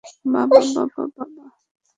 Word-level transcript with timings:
বাবা 0.33 0.59
বাবা 0.75 1.03
বাবা! 1.15 1.45